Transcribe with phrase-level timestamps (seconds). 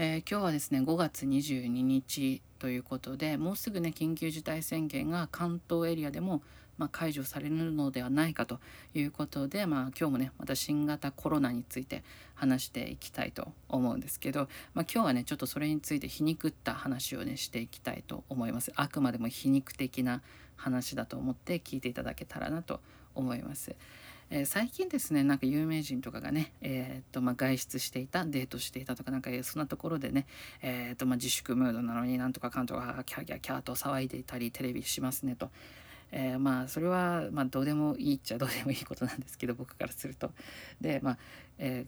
[0.00, 6.40] えー、今日はですね5月22日ということでもうすぐね緊急事態宣言が関東エリアでも、
[6.76, 8.60] まあ、解除されるのではないかと
[8.94, 12.04] いうことで、まあ、今日もねまた新型コロナについて
[12.36, 14.42] 話していきたいと思うんですけど、
[14.72, 20.22] まあ、今日はねちょっとそれについて皮肉った話をねしていきたいと思いますあくまでも皮肉的な
[20.54, 22.78] 話だと思って聞いていただけたらなと
[23.16, 23.74] 思います。
[24.30, 30.26] えー、最近ですねなんか有名人とかがね、えー、っとまあ、外出していたデートしていたとかなんかそんなところでね、
[30.62, 35.50] えー、っとまあ、自粛ムードなのになんとかかんとかキャキャキャと騒いでいたりテレビしますねと。
[36.10, 40.30] えー、まあそれはまあどうでもいいっちゃどうでもいいことなんですけど僕からすると。
[40.80, 41.18] でまあ、
[41.58, 41.86] え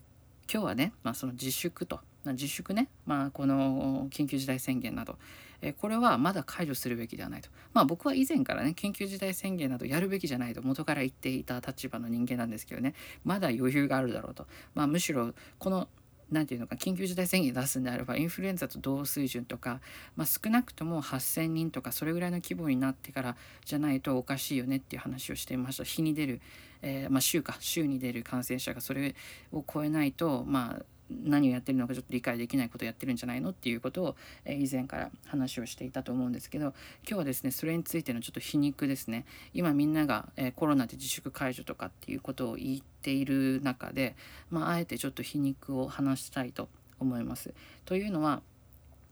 [0.52, 5.16] 今日はね、まあ、その自粛と自粛ね、まあ、この緊急事態宣言など、
[5.62, 7.50] えこれはまだ解除するべきではないと。
[7.72, 12.94] まあ僕は以前からね、緊急事態宣言などやるべきじゃないと元から言っていた立場の人間なんですけどね、
[13.24, 14.46] まだ余裕があるだろうと。
[14.74, 15.88] まあむしろこの
[16.30, 19.80] 何て言うのか緊急事態宣言出すんであればインフルエンザと同水準とか、
[20.16, 25.84] まあ、少なくとも8,000人とかそれぐらいの規模になってからじゃないとおかしいよねっていう話をしていました。
[25.84, 26.40] 日に出る、
[26.82, 27.56] えー、まあ、週か。
[27.60, 29.14] 週に出る感染者がそれ
[29.52, 30.84] を超えないとまあ
[31.24, 36.74] 何をやってるのかちょっと理解できないことをやってるんじゃないのっていうことを、え以前から話をしていたと思うんですけど今
[37.08, 44.16] 日はですねそれについてのちょっと皮肉ですね今みんなが、えコロナで自粛解除とかっていうことを言っている中で、
[44.50, 47.52] まあ、あえてちょっと皮肉を話したいと思います。
[47.84, 48.42] というのは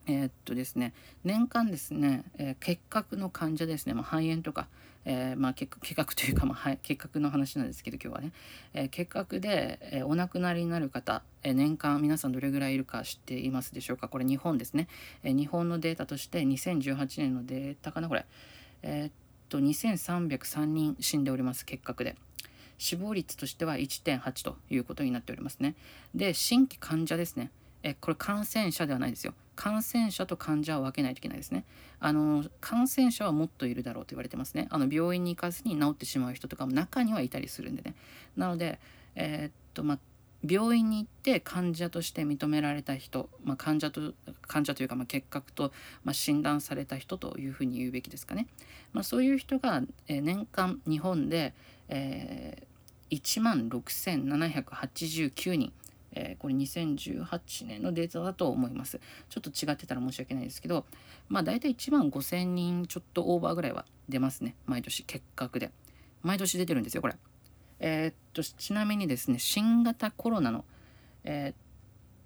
[0.08, 4.68] えー、っとですね年間ですね、えー、結核の患者ですね、まあ、肺炎とか、
[5.04, 8.32] えー、まあ、結核というか、まあ、結核の話なんですけど今日はね、
[8.72, 14.08] え結核で、えお亡くなりになる方、え年間皆さんどれぐらいいるか知っていますでしょうか？
[14.08, 14.88] これ日本ですね、
[15.22, 18.24] え日本のデータとして2018年のデータかなこれ。
[18.82, 19.12] えっ
[19.48, 22.16] と2303人死んでおります結核で。
[22.80, 25.74] 死亡率としては1.8ということになっておりますね。
[26.14, 27.50] で新規患者ですね。
[27.82, 29.34] えこれ感染者ではないですよ。
[29.58, 31.64] 感染者と患者を分けないといけないですね。
[31.98, 34.68] あの感染者はもっといるだろうと言われてますね。
[34.70, 37.96] あの病院に行かずに治ってしまう人とかも中にはいたりするんでね。
[38.36, 38.78] なので
[39.16, 39.98] えー、っとま
[40.48, 45.72] 病院に行って患者として認められた人、ま、患者と患者というかま結核と
[46.04, 48.46] ま診断された人というふうに言うべきですかね、
[48.92, 51.52] ま、そういう人が年間日本で、
[51.88, 55.72] えー、1万6789人。
[56.18, 59.00] えー、これ2018年のデータだと思います。
[59.28, 60.84] ちょっと違ってたら申し訳ないですけど、
[61.28, 64.56] まあ大体1万5,000人ちょっとオーバーぐらいは出ますね。
[64.66, 65.70] 毎年結核で。
[66.22, 67.14] 毎年出てるんですよ、これ。
[67.78, 70.64] えー、っと、ちなみにですね、新型コロナの、
[71.22, 71.54] えー、っ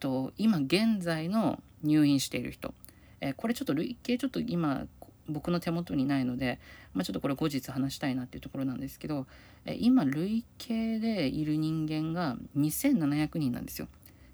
[0.00, 2.72] と、今現在の入院している人、
[3.20, 4.86] え、これちょっと累計ちょっと今
[5.28, 6.58] 僕の手元にないので、
[6.94, 9.26] まあ、ちょっとこれ後日話したいなっていうところなんですけど、
[9.66, 13.88] 今累計でいる人間が2700人なんですよ。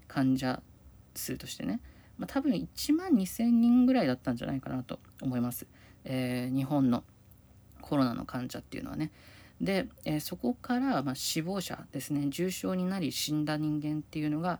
[0.07, 0.61] 患者
[1.13, 1.79] 数としてね、
[2.17, 5.67] まあ、多分1万2000人ぐらいだったんじゃないかなと思います、
[6.03, 7.03] えー、日本の
[7.81, 9.11] コロナの患者っていうのはね。
[9.61, 12.27] で、えー、そこからま死亡者ですね。
[12.29, 14.59] 重症になり死んだ人間っていうのが、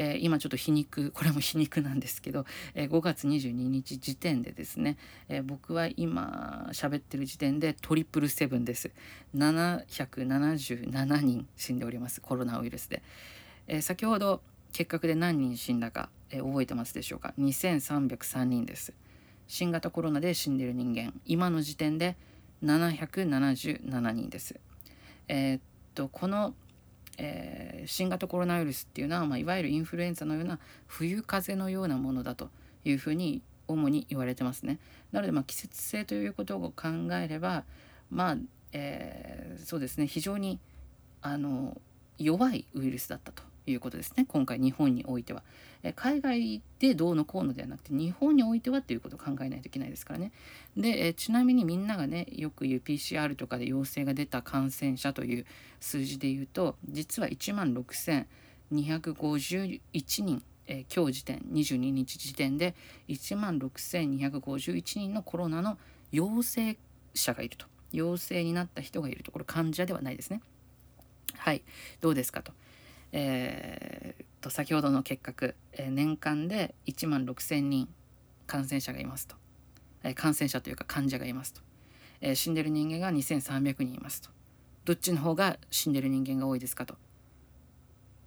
[0.00, 4.96] えー、今ちょっと皮肉 これも皮肉なんですけど、えー、5月22日時点でですね、
[5.28, 8.92] えー、僕は今喋ってる時点でトリプルセブンです。
[9.36, 13.02] 777人死んでおりますコロナウイルスで、
[13.66, 14.40] え先ほど
[14.72, 18.94] 結核で何人死んだか、え覚えてますでしょうか？2303人です。
[19.48, 22.16] 新型コロナで死んでる人間今の時点で
[22.62, 24.60] 777人です。
[25.26, 25.60] えー、っ
[25.94, 26.54] とこの
[27.18, 32.50] えー、新型コロナウイルスっていうのは、まあ、いわゆるインフルエンザのような冬風邪のようなものだと
[32.84, 34.78] いうふうに主に言われてますね。
[35.12, 37.64] なので、まあ、季節性ということを考えれば
[38.10, 38.36] まあ、
[38.72, 40.58] えー、そうですね非常に
[41.20, 41.80] あの
[42.18, 44.26] 弱いウイルスだったということですね。
[44.28, 45.42] 今回日本においては。
[45.82, 50.32] え海外でどうのこうのではなくて日本においてはっていうことを考えないといけないですからね。
[50.76, 55.46] で、えちなみにみんながねよく言う PCR とかで陽性が出た感染者という
[55.80, 59.80] 数字で言うと実は1万6251
[60.22, 62.74] 人え、今日時点22日時点で
[63.08, 65.78] 1万6251人のコロナの
[66.12, 66.76] 陽性
[67.14, 67.66] 者がいると。
[67.90, 69.32] 陽性になった人がいると。
[69.32, 70.42] これ患者ではないですね。
[71.36, 71.62] はい。
[72.02, 72.52] どうですかと。
[73.12, 77.88] えー、と先ほどの結核、えー、年間で1万6,000人
[78.46, 79.36] 感染者がいますと、
[80.02, 81.60] えー、感染者というか患者がいますと、
[82.20, 84.30] えー、死んでる人間が2,300人いますと。
[84.84, 86.96] どっちの方が死んでる人間が多いですかと。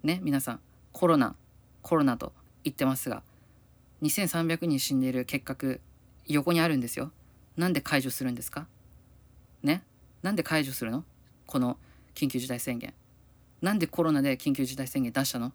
[0.03, 0.59] ね皆さん
[0.91, 1.35] コロナ
[1.81, 3.23] コロナと言ってますが
[4.01, 5.79] 2,300人死んでいる結核
[6.27, 7.11] 横にあるんですよ。
[7.57, 8.67] なんで解除するんですか？
[9.63, 9.83] ね？
[10.21, 11.03] なんで解除するの？
[11.45, 11.77] この
[12.15, 12.93] 緊急事態宣言。
[13.61, 15.51] なんでコロナで緊急事態宣言出したの？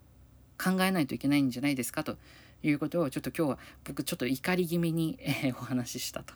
[0.57, 2.03] 考えないといけないんじゃないですか？
[2.03, 2.17] と
[2.63, 6.33] いうことをちょっと今日は僕ちょっと怒り気味に、え、お話ししたと。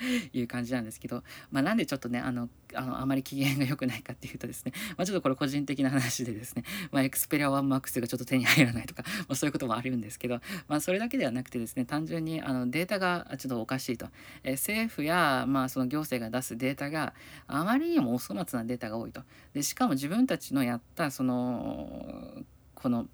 [0.32, 14.08] いう感じなんですけど、まあ、なんでちょっとねあのあのあまり機嫌が良くないかっていうとですね、 まあ、ちょっとこれ個人的な話でですね、 まあ、エクスペリア 1MAX がちょっと手に入らないとか、まあ、そういうこともあるんですけど、まあ、それだけではなくてですね単純にあのデータがちょっとおかしいと、
[14.42, 17.14] え、政府や、まあ、その行政が出すデータが
[17.46, 19.22] あまりにもお粗末なデータが多いと。
[19.52, 23.06] でしかも自分たちのやったそのこの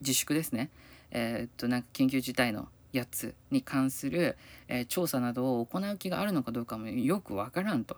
[0.00, 0.70] 自粛ですね。
[1.10, 4.36] えー、っとなんか緊急事態のやつに関する、
[4.68, 7.96] えー、調査などを行う気があるのかどうかもよくわからんと。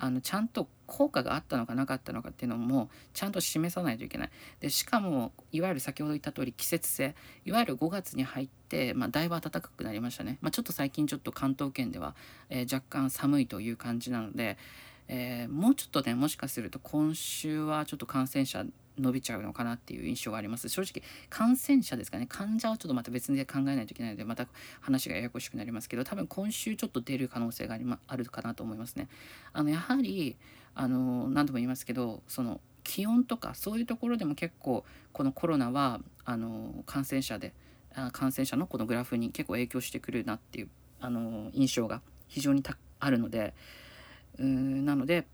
[0.00, 4.30] あのちゃんと効果があったのかなかったのかっていうのもちゃんと示さないといけない。
[4.60, 10.38] でしかもいわゆる先ほど言った通り季節性いわゆる5月に入って、まあ、だいぶ暖かくなりましたね。
[10.40, 12.14] まあ、ちょっと最近ちょっと関東圏では、
[12.48, 14.56] えー、若干寒いという感じなので、
[15.08, 18.64] えー、もうちょっとねもしかすると今週はちょっと感染者
[18.98, 20.68] 伸びちゃうのかなっていう印象があります。
[20.68, 22.26] 正直感染者ですかね。
[22.28, 24.46] 患者はちょっとまた別で考えないといけないのでまた
[24.80, 29.08] 話がややこしくなりますけど多分今週ちょっと出る可能性があり、ま、あるかなと思いますね。
[29.52, 30.36] あのやはり
[30.74, 37.52] あの何度も言いますけどその気温とかそういうところでも結構このコロナはあの感染者で
[38.12, 40.68] 感染者のこのグラフに結構影響してくるなっていう
[41.00, 42.62] あの印象が非常に
[43.00, 43.54] あるので
[44.38, 45.26] うんなので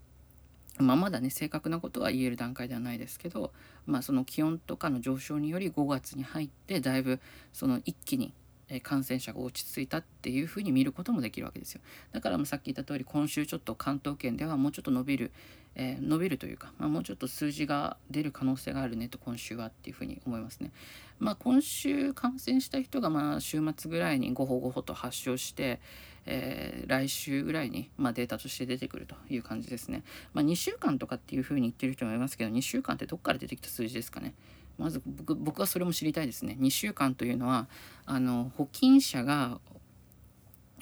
[0.77, 3.51] まあ、まだね正確なことは言える段階ではないですけど、
[3.85, 7.19] まあ、その気温とかの上昇により5月に入ってだいぶ
[7.53, 8.33] その一気に
[8.81, 11.81] 感染者が落ち着いたっていうふうに見ることもできるわけですよ。
[12.11, 15.31] だからもさっき言った通り今週ちょっと関東圏ではもうちょっと伸びる、
[15.75, 20.71] えー、伸びるというか、まあ、もうちょっと数字が出る可能性があるねと今週はっていうふうに思いますね
[21.19, 25.79] まあ今週感染した人がまあ週末ぐらいにごほごほと発症して
[26.25, 30.03] えー、来週ぐらいに、まあ、データとして出てくるという感じですね。
[30.33, 34.33] まあ、2週間とかっていうふうに言ってる人もいますけど2週間ってどっから出てきた数字ですかね。
[34.77, 36.57] まず僕僕はそれも知りたいですね。
[36.59, 37.67] 2週間というのは
[38.05, 39.59] あの保菌者が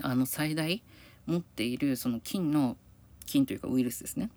[0.01, 0.81] あの最大
[1.27, 2.77] 持っているその菌の
[3.25, 4.29] 菌というかウイルスですね。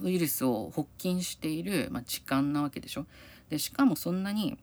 [0.00, 3.06] ウイルスを発菌している、まあ、時間なわけでしょ。
[3.50, 4.58] でしかもそんなに、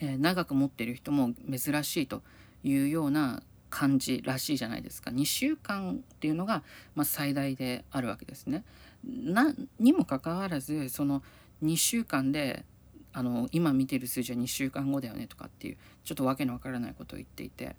[0.00, 2.22] えー、長く持ってる人も珍しいと
[2.64, 6.62] いうような感じらしいじゃないですか2週間っていうのが、
[6.94, 8.64] まあ、最大であるわけですね。
[9.04, 11.22] なにもかかわらずその
[11.62, 12.64] 2週間で
[13.12, 17.76] あの今見てる数字は2週間後だよねとかっていうちょっとわけのわからないことを言っていて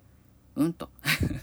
[0.56, 0.90] うんと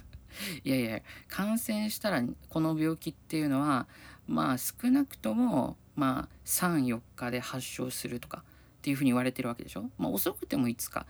[0.66, 3.88] いやいや感染したらこの病気っていうのは
[4.27, 8.44] まあ少なくともまあ34日で発症するとか
[8.80, 11.07] っていうふうに言われてるわけでしょ、まあ、遅くても5日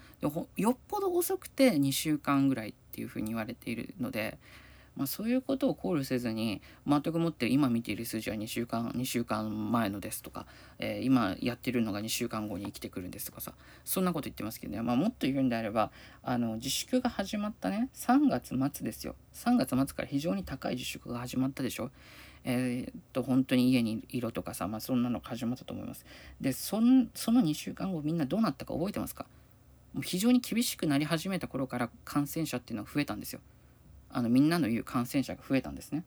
[0.56, 4.38] よっぽど遅くて2週間ぐらいっていうふうに言われているので、
[4.96, 10.46] まあ、そういうことを考慮せずに全くもって今見ている数字は2週間2週間前のですとか、
[10.80, 13.52] えー、今やってるのが2週間後に生きてくるんですとかさ
[13.84, 15.92] そんなこと言ってますけどね、まあ、もっと言うんであれば
[16.24, 17.90] あの自粛が始まったね。
[17.94, 19.16] 3月末ですよ。
[19.34, 21.92] 3月末から非常に高い自粛が始まったでしょ？
[22.48, 26.06] えー、っと本当に家にいろとかさ、まあ、そんなのが始まったと思います。
[26.40, 29.26] でその2週間後みんなどうなったか覚えてますか？
[29.94, 33.40] もう非常に厳しくなり始めた頃から感染者っていうのは増えたんですよ。
[34.10, 36.04] あのみんなの言う感染者が増えたんですね。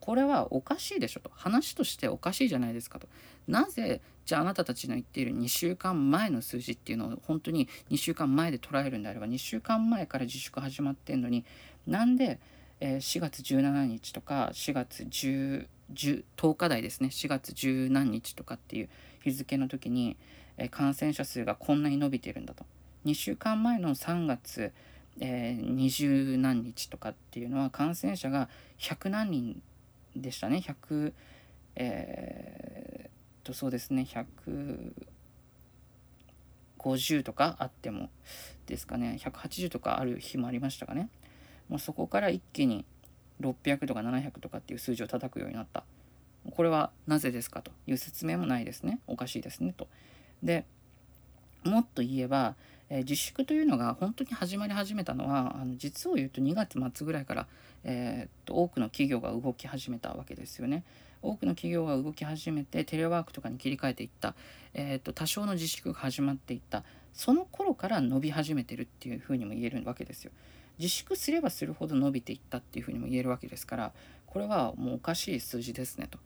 [0.00, 3.08] これはおかしいでしょと話としておかしいじゃないですかと
[3.46, 11.44] なぜじゃああなたたちの言っている2週間前の数字っていうのを本当に2週間前で捉えるんであれば2週間前から自粛始まってんのに
[11.86, 12.38] なんで、
[12.80, 17.08] え、4月17日とか4月10 10, 日台ですね。
[17.08, 18.88] 4月十何日とかっていう
[19.22, 20.16] 日付の時に、
[20.56, 22.66] え感染者数がこんなに伸びてるんだと。
[23.04, 24.72] 2週間前の3月、
[25.20, 29.62] えー、20何日とかっていうのは感染者が100何人
[30.16, 30.58] でしたね。
[30.58, 31.12] 100
[31.76, 33.10] えー、っ
[33.44, 34.06] とそうですね。
[36.78, 38.10] 150とかあっても
[38.66, 39.16] ですかね。
[39.20, 41.08] 180とかある日もありましたかね。
[41.68, 42.84] もうそこから一気に
[43.40, 45.84] 600とか700とかっていう数字を叩くようになった。
[46.50, 49.00] これはなぜですかという説明もないですね。
[49.06, 49.88] おかしいですねと。
[50.42, 50.64] で
[51.64, 52.54] もっと言えば、
[52.88, 57.46] えー、自粛というのが本当に始まり始めたのはあの実を言うと2月末ぐらいから、
[57.84, 60.84] えー、っと多くの企業が動き始めたわけですよね。
[61.20, 64.34] 多くの企業が動き始めてテレワークとかに切り替えていった、
[64.72, 70.30] えー、っと多少の自粛が始まっていったその頃から伸び始めてるっていうふうにも言えるわけですよ。
[70.78, 73.92] 自粛すればするほど伸びていったっていうふうにも言えるわけですから
[74.26, 76.18] これはもうおかしい数字ですねと。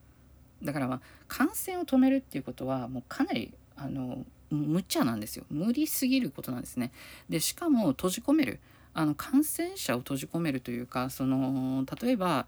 [0.63, 6.93] だからまあ感染を止めるっていうことはもうかなりあの無茶なんですよ無理すぎることなんですね。
[7.29, 8.61] でしかも閉じ込める
[8.95, 12.47] あの感染者を閉じ込めるというかその例えば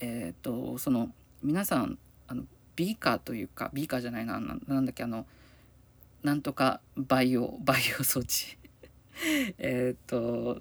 [0.00, 1.10] えっ、ー、とその
[1.42, 2.44] 皆さんあの
[2.76, 5.26] ビーカーというかビーカーじゃないななんだっけあの
[6.22, 8.56] なんとかバイオバイオ装置
[9.58, 10.58] えっと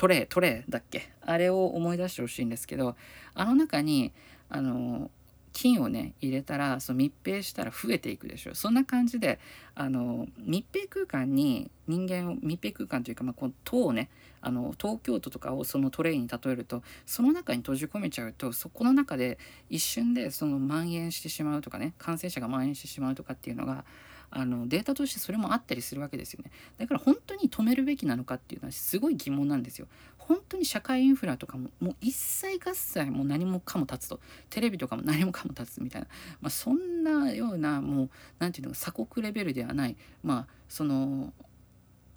[0.00, 1.10] トレートレーだっけ？
[1.20, 2.96] あれを思い出してほしいんですけど
[3.34, 4.14] あの中に
[4.48, 5.10] あの
[5.52, 8.54] 金をね入れたらその密閉したら増えていくでしょ。
[8.54, 9.38] そんな感じで
[9.74, 14.08] あの密閉空間に人間を密閉空間というか、まあ、この塔をね
[14.40, 19.38] あの東京都とかをそのトレイに例えるとその中に閉じ込めちゃうとそこの中で
[19.68, 23.84] 一瞬でその蔓延してしまうとかね感染者が蔓延してしまうとかっていうのが
[24.30, 26.50] あのデータとしてそれもあったりするわけですよね。
[26.78, 29.88] だから本当に止めるべきなのかっていうのはすごい疑問なんですよ。
[30.18, 34.20] 本当に社会インフラとかももう一切合切もう何もかも立つと。
[34.48, 36.08] テレビとかも何もかも立つみたいな、
[36.40, 39.96] まあ、そんなようなもう何て言うの鎖国レベルではない。
[40.22, 41.32] まあその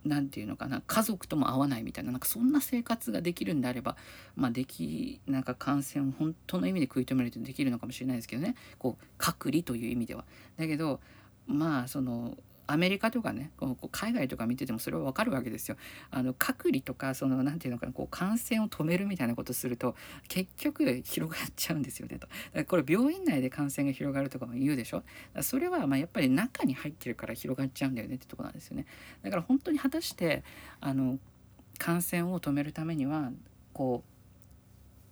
[0.05, 0.83] 何て言うのかな。
[0.85, 2.11] 家族とも会わないみたいな。
[2.11, 3.97] なんかそんな生活ができるんであれば
[4.35, 8.55] まあできなんか感染を本当の意味で食い止めるとできるのかもしれないですけどね。
[8.77, 10.25] こう隔離という意味では。
[10.57, 10.99] だけど
[11.47, 15.75] まあそのアメリカとかねこう海外とか見ててもそれはわかるわけですよ。
[16.11, 19.95] あの隔離とかその何て言うのかなこう感染を止めるみたいなことすると
[20.29, 22.27] 結局広がっちゃうんですよねと。
[22.65, 25.03] これ病院内で感染が広がるとかも言うでしょ。
[25.41, 28.85] それはまあやっぱり中に入ってるから広がっちゃうんだよねってとこなんですよね。
[29.23, 30.43] だから本当に果たして
[30.79, 31.19] あの
[31.77, 33.31] 感染を止めるためには
[33.73, 34.13] こう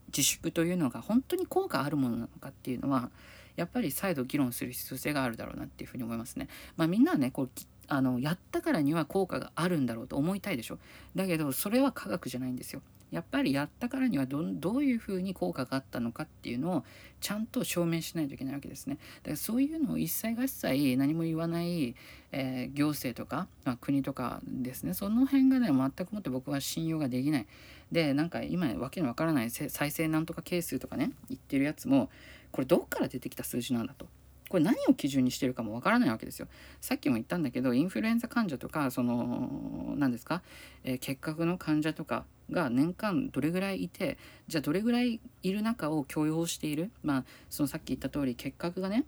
[0.08, 3.10] 自粛というのが本当に効果あるものなのかっていうのは
[3.56, 6.48] やっぱり再度議論する必要性があるだろうなっていうふうに思いますね。
[6.78, 7.50] まあ、みんなはねこう
[7.88, 10.80] あのやったからには効果があるんだろうと思いたいでしょ。
[11.16, 12.82] だけどそれは科学じゃないんですよ。
[13.12, 16.84] やっぱりやったからにはどどういうふうに効果があったのかっていうのを
[17.20, 18.98] ちゃんと証明しないといけないわけですね。
[19.24, 21.94] だからそういうのを一切合切何も言わない、
[22.32, 27.48] えー、行政とか、まあ、国とかですねその辺がね全くもって僕は信用ができない。
[27.92, 32.10] でなんか今わけのわからない再生なんとか係数とかね言ってるやつも
[32.52, 34.08] これどっから出てきた数字なんだと。
[34.50, 36.48] これ何を基準にしてるかもわからないわけですよ。
[36.82, 40.42] さっきも言ったんだけどインフルエンザ患者とかその何ですか、
[40.84, 44.18] えー、結核の患者とかが年間どれぐらいいて
[44.50, 46.92] じゃあどれぐらいいる中を許容している？
[47.02, 49.06] まあそのさっき言った通り結核がね、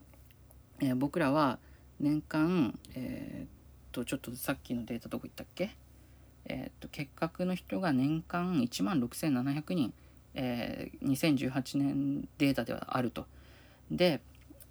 [0.79, 1.59] えー、僕らは
[1.99, 3.47] 年間えー、っ
[3.91, 5.75] とちょっとさっきのデータどこ行ったっけ？
[6.45, 9.93] え、っと結核の人が年間1万6700人
[10.35, 13.25] えー、2018年データではあると。
[13.91, 14.21] で、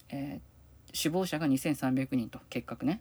[0.08, 3.00] えー、死亡者が2300人と結核ね、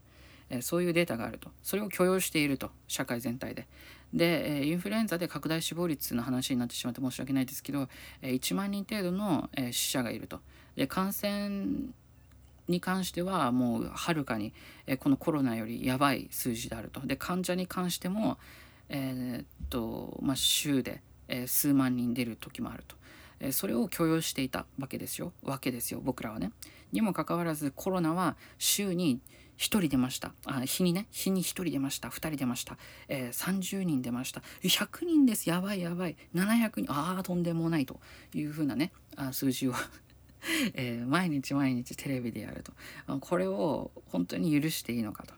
[0.50, 3.68] えー、そういうデータがあるとそれを許容していると社会全体で。
[4.14, 7.88] で、えインフルエンザで拡大死亡率の話になってしまって申し訳ないですけど、
[8.22, 10.42] え1万人程度の、え死者がいると。
[10.76, 11.66] で感染
[12.68, 14.54] に関してはもうはるかに、
[14.86, 17.00] えこのコロナよりやばい数字であると。
[17.08, 18.38] で患者に関しても、
[18.90, 22.96] えー、っとまあ、週でえ数万人出る時もあると。
[23.40, 25.34] えそれを許容していたわけですよ。
[25.44, 26.52] わけですよ僕らはね。
[26.92, 29.22] にもかかわらずコロナは週に
[29.58, 30.34] 1人出ました。
[30.46, 31.08] あ日にね。
[31.12, 32.10] 日に1人出ました。
[32.10, 34.42] 2人出ました、えー、30人出ました。
[34.64, 35.50] 100人です。
[35.50, 36.18] やばいやばい。
[36.34, 36.92] 700人。
[36.92, 38.00] ああとんでもないと
[38.34, 38.92] いうふうなね。
[39.16, 39.74] あ数字を。
[40.74, 43.20] えー、毎日毎日テレビでやると。
[43.20, 45.36] これを本当に許していいのかと。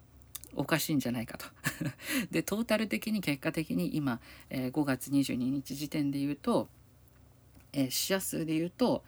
[0.56, 1.46] おかしいんじゃないかと。
[2.32, 4.20] でトータル的に結果的に今、
[4.50, 6.70] えー、5月22日時点で言うと、
[7.72, 9.04] えー、死者数で言うと、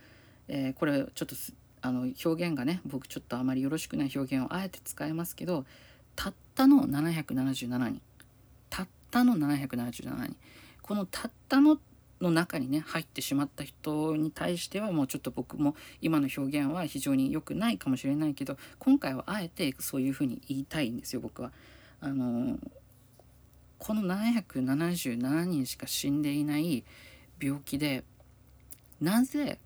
[0.47, 1.35] えー、これちょっと
[1.81, 5.65] あの表現がね僕ちょっとあまりよろしくない表現をあえて使いますけど
[6.15, 8.01] たったの777人。
[8.69, 10.35] たったの777人。
[10.81, 11.79] このたったのっ
[12.25, 21.51] の中にね入ってしまった人に対してはもうちょっと僕も今の表現は非常に良くないかもしれないけど今回はあえてそういうふうに言いたいんですよ僕は。
[22.01, 22.60] あの
[23.79, 26.84] この777人しか死んでいない
[27.39, 28.03] 病気で
[29.01, 29.60] なぜ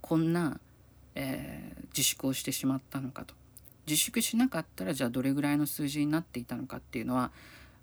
[0.00, 0.60] こんな、
[1.14, 3.34] えー、自粛をしてしまったのかと
[3.86, 7.30] 自粛しなかったらじゃあどれぐらいの数字になっていたのかっていうのは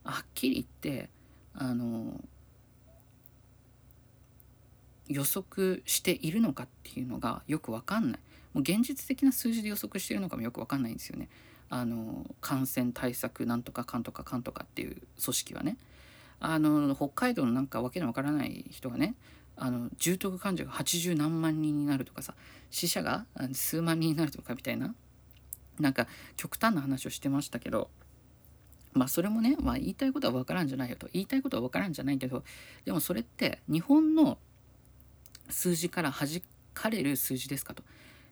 [0.04, 1.10] はっきり言って
[1.56, 2.20] あの
[5.08, 8.20] 予測しているのかっていうのがよく分かんない。
[8.54, 11.30] もう現実的な数字で予測してるのかもよく分かんないんですよね。
[11.70, 15.78] あの感染対策なんとかかんとかかんとかっていう組織はね。
[16.40, 19.16] あの北海道のなんかわけのわからない人がね
[19.56, 22.34] あの重篤患者が80何万人になるとかさ
[22.70, 24.94] 死者が数万人になるとかみたいな
[25.80, 27.90] なんか極端な話をしてましたけど
[28.92, 31.08] まあそれもね、まあ、言いたいことは分からんじゃないよと。
[31.14, 32.44] 言いたいことは分からんじゃないけど
[32.86, 34.38] でもそれって日本の
[35.50, 36.42] 数字から弾
[36.74, 37.84] かれる数字ですかと。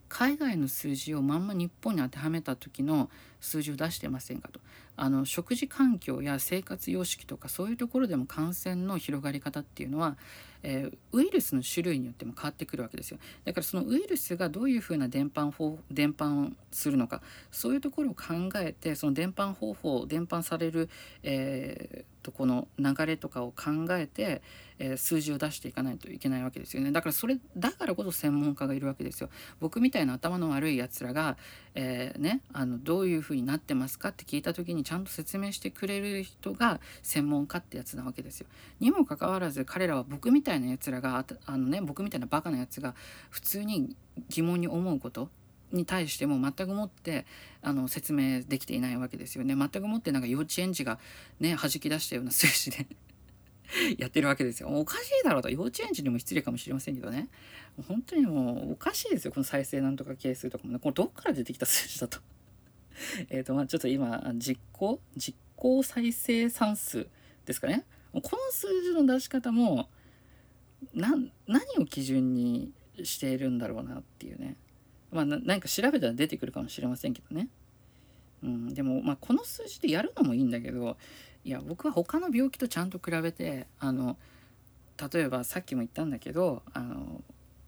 [0.10, 3.10] 海外の数字をまんま日本に当てはめた時の
[3.42, 4.62] 数字を出してませんかと。
[4.96, 10.16] あの食事環境や生活様式とかそういうところでも感染の広がり方っていうのは、
[10.64, 13.18] えー、ウイルスの種類によっても変わってくるわけですよ。
[13.44, 17.22] だからそのウイルスがどういうふうな伝播法伝播するのか
[17.52, 18.24] そういうところを考
[18.58, 20.90] えてその伝播方法伝播される、
[21.24, 24.42] えー、とこの流れとかを考えて、
[24.80, 26.92] えー、数字を出していかないといけないわけですよね。
[26.92, 29.30] だからそれだからこそ専門家がいるわけですよ。
[29.60, 31.38] 僕みたいな頭の悪いやらが、
[31.76, 38.48] えー、ねあのどういうふうになってますかって聞いた時にちゃんと説明してくれる人が専門家ってやつなわけですよ。
[38.80, 42.94] にもかかわらず彼らは僕みたいなやつらがあのね僕みたいなバカなやつが
[43.30, 43.96] 普通に
[44.30, 45.30] 疑問に思うこと
[45.72, 47.26] に対しても全くもって
[47.62, 49.56] あの説明できていないわけですよね。
[49.56, 51.00] 全くもってなんか幼稚園児が
[51.40, 52.88] ね弾き出したような数字で
[53.98, 54.70] やってるわけですよ。
[54.70, 55.50] おかしいだろうと。
[55.50, 57.30] 幼稚園児にも失礼かもしれませんけどね。
[57.88, 59.32] 本当にもうおかしいですよ。
[59.32, 60.80] この再生なんとか係数とかもね。
[60.80, 62.20] これどっから出てきた数字だと。
[63.30, 67.08] えっとまあちょっと今実行実行再生産数
[67.46, 69.90] ですかねこの数字の出し方も
[70.94, 71.32] 何
[71.80, 72.72] を基準に
[73.04, 74.56] しているんだろうなっていうね
[75.12, 77.50] まあ何か調べたら出てくるかもしれませんけどね。
[78.44, 80.98] うん、でもまあこの数字でやるのもいいんだけど
[81.44, 84.18] いや僕は他の病気とちゃんと比べてあの
[85.12, 87.22] 例えばさっきも言ったんだけどあの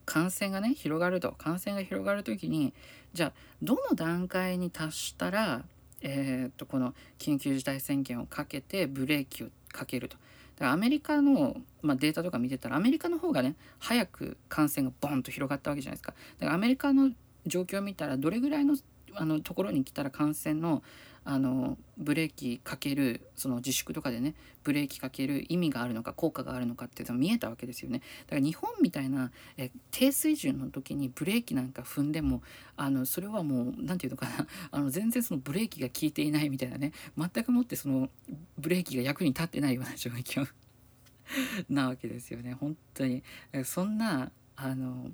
[0.05, 2.73] 感染がね広がると感染が広がる時に
[3.13, 5.63] じゃあどの段階に達したら、
[6.01, 10.17] えー、っとこの緊急事態宣言をかけてブレーキをかけると。
[10.55, 16.13] だからアメリカの、まあ、データとか見てたらアメリカの方がね早く感染がボンと広がったわけじゃないですか。
[16.39, 17.12] だからアメリカの
[17.46, 18.77] 状況を見たらどれぐらいの
[19.15, 20.82] あのところに来たら感染の
[21.25, 28.01] あのブレーキかけるその自粛とかでねブレーキかける意味があるのか効果があるのかっていうのが見えたわけですよね。
[28.27, 32.41] だから日本みたいなえ低水準の時にブレーキなんか踏んでも
[32.75, 38.09] あのそれはもう何て言うのかな あの全然そのブレーキが効いていないみたいなね全くもってその
[38.57, 40.47] ブレーキが役に立ってないような状況
[41.69, 42.53] なわけですよね。
[42.53, 43.23] 本当に。
[43.63, 45.11] そんなあの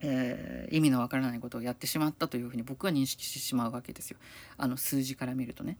[0.00, 4.18] えー、意味のわからないことをやってしまったというふうに僕は認識してしまうわけですよ。
[4.56, 5.76] あの数字から見るとね。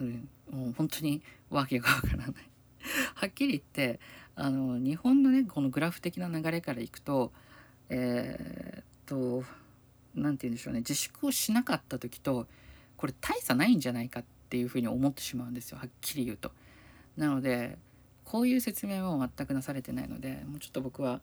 [0.00, 2.34] うん、もう本当にわけがわからない。
[3.14, 4.00] はっきり言って
[4.34, 7.32] あの日本のねこのグラフ的な流れからいくと
[7.88, 9.44] えー、っと
[10.14, 12.46] 何て言うんでしょうね自粛をしなかった時と
[12.96, 16.50] これ大差ないんじゃないかっていうふうに思ってしまうんですよはっきり言うと。
[17.16, 17.78] なので
[18.24, 21.20] こういう説明も全くなされてないのでもうちょっと僕は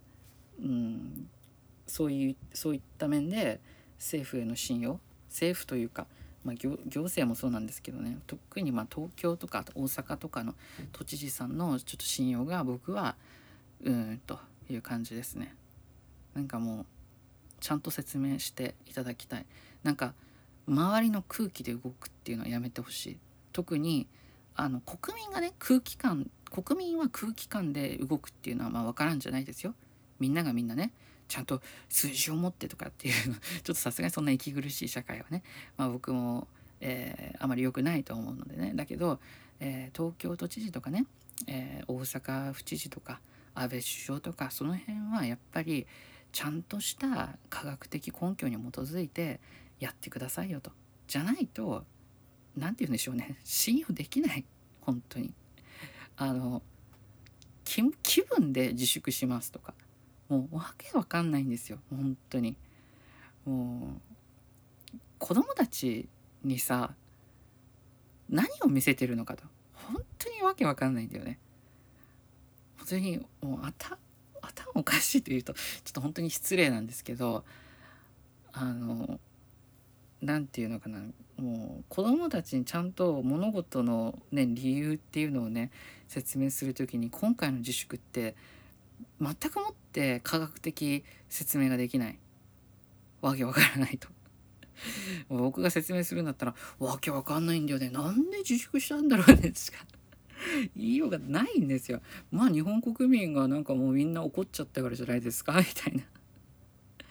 [0.61, 1.27] うん
[1.89, 3.59] そういうそういった面で
[3.97, 4.99] 政府への信用
[5.29, 6.07] 政府というか、
[6.43, 10.55] まあ、行政もそうなんですけどね特にま東京とか大阪とかの
[10.91, 13.15] 都知事さんのちょっと信用が僕は
[13.83, 15.55] うんという感じですね。
[16.35, 16.85] なんかもう
[17.59, 19.45] ちゃんと説明していただきたい。
[19.83, 20.13] なんか
[20.67, 23.17] 周りの空気で動くっていうのはやめてほしい。
[23.51, 24.07] 特に
[24.55, 29.73] あの国民がね空気感国民は空気感で動くっていうのはまあ分からんじゃないですよ。
[30.19, 30.91] みんながみんなね
[31.29, 35.43] ちゃんと数字を持ってとかっていうの ちょっとさすがにそんな息苦しい社会はね、
[35.77, 36.47] まあ、僕も、
[36.81, 39.21] えー、あまり良くないと思うのでねだけど、
[39.59, 41.05] えー、東京都知事とかね、
[41.47, 43.21] えー、大阪府知事とか
[43.53, 45.85] 安倍首相とかその辺はやっぱり
[46.31, 49.39] ちゃんとした科学的根拠に基づいて
[49.79, 50.71] やってくださいよと。
[51.07, 51.85] じゃないと
[52.55, 54.45] 何て言うんでしょうね信用できない
[54.81, 55.33] 本当に。
[56.17, 56.61] あの
[57.63, 59.73] 気分で自粛しますとか
[60.29, 61.79] もうわけわかんないんですよ。
[61.89, 62.55] 本当に。
[63.45, 63.93] も
[64.93, 66.07] う子供たち
[66.43, 66.93] にさ
[68.29, 69.43] 何を見せてるのかと。
[69.73, 71.39] 本当にわけわかんないんだよね。
[72.77, 73.97] 本当にもう頭
[74.75, 77.43] おかしいというとちょっと本当に失礼なんですけど
[78.53, 79.19] あの
[80.21, 80.99] 何て言うのかな。
[81.37, 85.71] もう子供たちにちゃんと物事のね理由っていうのをね
[86.07, 88.35] 説明する時に今回の自粛って
[89.21, 92.19] 全くもって科学的説明ができない。
[93.21, 94.07] わけわからないと。
[95.29, 97.89] 僕が説明するんだったらわけわかんないんだよね。
[97.89, 99.51] なんで自粛したんだろうね。
[99.53, 99.85] しか
[100.75, 102.01] 言いようがないんですよ。
[102.31, 105.57] まあ日本国民がなんかもうみんな怒っちゃったからじゃないですか。
[105.57, 106.03] みたいな。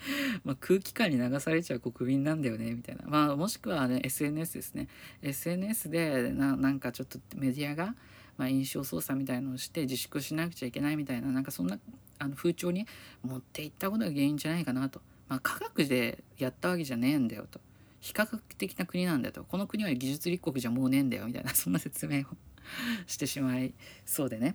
[0.44, 3.04] ま空気感に流されちゃう国民なんだよねみたいな。
[3.06, 4.88] まあもしくはね SNS ですね。
[5.22, 7.94] SNS でなんかちょっとメディアが
[8.38, 11.78] まあ、印象操作みたいのをして自粛しなくちゃいけないみたいななんかそんな
[12.20, 12.86] あの風潮に
[13.22, 17.60] 持っていったことが原因じゃないかなと、まあ、科学でやったわけじゃねえんだよと。
[18.00, 19.42] 非科学的な国なんだよと。
[19.42, 22.24] この国は技術立国じゃもうねえんだよみたいなそんな説明を
[23.08, 23.74] してしまい
[24.06, 24.54] そうでね。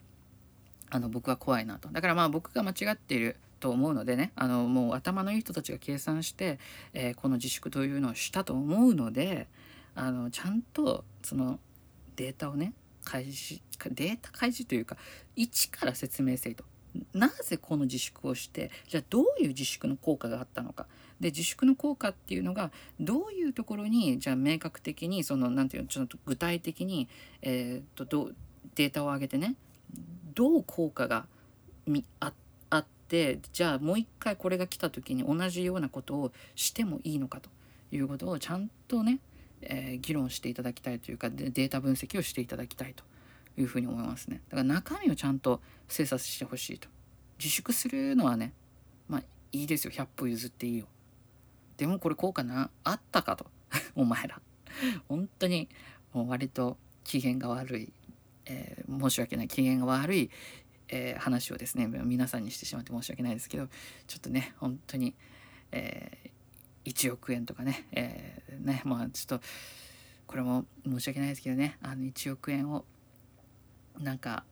[0.89, 1.89] あの僕は怖いなと。
[1.89, 6.59] だからまあ僕が間違っていると思うのでねあのもう頭のいい人たちが計算して、
[6.93, 9.47] えー、この自粛というのをしたと思うので、
[9.95, 11.61] あのちゃんとその
[12.17, 12.73] データをね
[13.05, 14.97] 開示データ開示というか
[15.37, 16.65] 一から説明せいと。
[17.13, 20.85] なぜこの自粛をしてじゃあどういう自粛の効果があったのか。
[21.21, 27.07] で自粛の効果っていうのがどういうところにじゃあ明確的にその何て言うのちょっと具体的に、
[27.41, 28.31] えー、と
[28.75, 29.55] データを上げてね
[30.35, 31.27] どう効果が
[32.19, 32.33] ああ
[33.03, 37.49] ってじゃあもう一回これが来た時に同じようなことをしてもいいのかと
[37.91, 39.19] いうことをちゃんとね、
[39.61, 43.03] えー、議論していただきたいというかデータ分析をしていただきたいと
[43.59, 44.41] いうふうに思いますね。
[44.49, 46.87] だから中身をちゃんと精査してほしいと。
[47.37, 48.53] 自粛するのはね
[49.07, 50.87] まあいいですよ100歩譲っていいよ。
[51.77, 53.45] でもこれ効果なあったかと
[53.95, 54.39] お前ら
[55.07, 55.67] 本当に
[56.13, 57.93] もう割と機嫌が悪い、
[58.45, 60.29] えー、申し訳ない機嫌が悪い、
[60.95, 63.67] えー、話をですね皆さんにしてしまって申し訳ないですけど
[64.05, 65.15] ちょっとね本当に、
[65.71, 69.45] えー、1億円とかね,、えー、ねまあちょっと
[70.27, 72.85] これも申し訳ないですけどねあの1億円を
[73.99, 74.43] なんか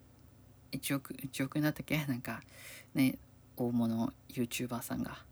[0.71, 2.03] 1億1億円だったっけ？
[2.07, 2.41] なんか
[2.95, 3.19] ね
[3.55, 5.23] 大物 YouTuber さんが、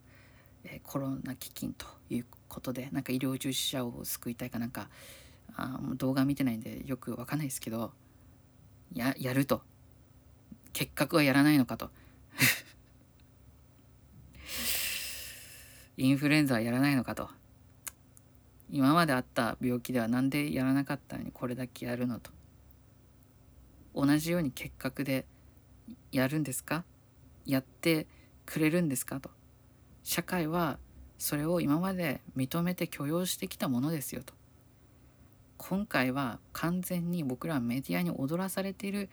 [0.63, 4.89] え、コロナ基金ということでなんか医療従事者を救いたいかなんか
[5.56, 7.93] あ動画見てないんでよくわかんないですけど
[8.93, 9.63] ややると。
[10.73, 11.89] 結核はやらないのかと。
[15.97, 17.29] インフルエンザはやらないのかと。
[18.69, 22.32] 今まであった病気では何でやらなかったのにこれだけやるのと。
[23.95, 25.25] 同じように結核で
[26.12, 26.86] やるんですか？
[27.45, 28.08] やって
[28.45, 29.32] くれるんですかと。
[30.03, 30.79] 社会は
[31.17, 34.34] それを今まで認めて許容してきたものですよと。
[35.58, 39.10] 今回は完全に僕らはメディアに踊らされている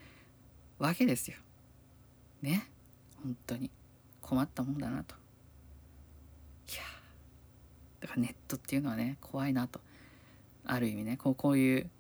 [0.79, 1.39] わけですよ。
[2.43, 2.69] ね
[3.23, 3.71] 本当に。
[4.27, 5.15] 困ったもんだなと。
[6.69, 6.83] いや
[8.01, 9.81] だからネットっていうのはね怖いなと。
[10.65, 11.91] ある意味ねこうこういう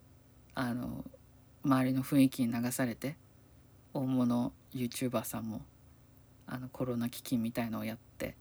[0.56, 1.04] あの
[1.64, 3.16] 周りの雰囲気に流されて
[3.94, 5.60] 大物 YouTuber さんも
[6.48, 8.34] あのコロナ基金みたいのをやって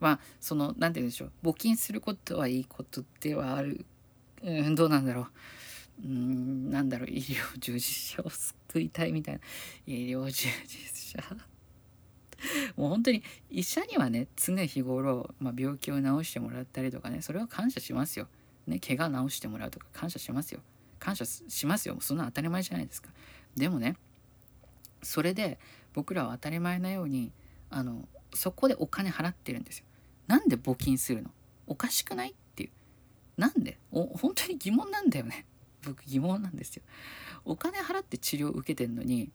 [0.00, 3.84] まあその何て言うんでしょう募金することはいいことではある、
[4.42, 5.26] うん、どうなんだろう。
[6.04, 7.08] うんなんだろう。
[7.10, 9.40] 医療従事者を救いたいみたいな。
[9.86, 11.42] 医療従事者
[12.76, 18.28] もう本当に医者にはね常日頃、まあ、病気を治してもらったりとかねそれは感謝しますよ。
[18.66, 20.60] ね怪我治してもらうとか感謝しますよ。
[20.98, 21.94] 感謝しますよ。
[21.94, 23.10] もうそんな当たり前じゃないですか。
[23.56, 23.96] でもね
[25.02, 25.58] それで
[25.94, 27.32] 僕らは当たり前なように
[27.70, 29.86] あのそこでお金払ってるんですよ。
[30.26, 31.30] なんで募金するの？
[31.66, 32.70] おかしくないっていう。
[33.40, 33.78] なんで？
[33.92, 35.46] お本当に疑問なんだよね。
[35.82, 36.82] 僕疑問なんですよ。
[37.44, 39.30] お金払って治療受けてんのに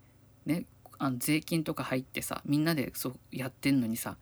[0.46, 0.66] ね
[1.04, 4.18] あの税金とか入ってさみんなでそうやってんのにさ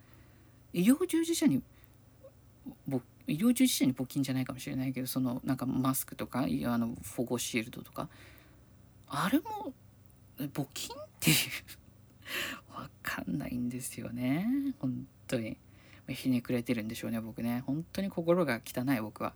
[0.71, 1.61] 医療従事者に
[3.27, 8.07] 医療従事者に募金じゃないかもしれないけどそのなんかマスクとかあの保護シールドとか。
[9.09, 9.73] あれも
[10.37, 11.37] 募金っていう。
[12.73, 14.45] わかんないんですよね。
[14.79, 15.57] 本当に。
[16.07, 17.63] ひねくれてるんでしょうね僕ね。
[17.65, 19.33] 本当に心が汚い僕は。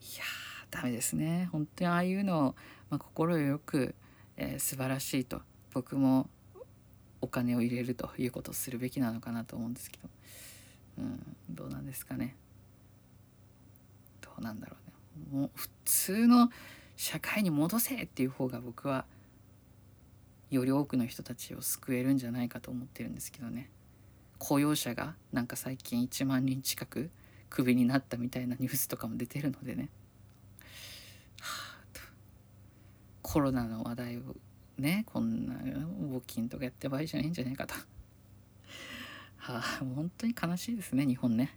[0.00, 1.48] いやーダメですね。
[1.52, 2.54] 本当にああいうのを、
[2.90, 3.94] まあ、心よく、
[4.36, 5.42] えー、素晴らしいと。
[5.72, 6.28] 僕も
[7.24, 10.08] お金を入れるということをするべきなのかなと思うんですけど、
[10.98, 12.36] うん、どうなんですかね。
[14.20, 14.76] どうなんだろ
[15.32, 15.40] うね。
[15.40, 16.50] もう普通の
[16.96, 19.06] 社会に戻せっていう方が僕は
[20.50, 23.70] より多くの人たちを救えるんじゃないかと思ってるんですけどね。
[24.38, 27.10] 雇用者がなんか最近1万人近く
[27.48, 29.88] クビになったみたいなニュースとかも出てるのでね、
[31.40, 31.98] はあ、
[33.22, 34.20] コロナの話題を
[34.78, 37.74] ねこんな募金とかやって場合じゃないんじゃないかと
[39.36, 41.54] はあもう本当に悲しいですね日本ね。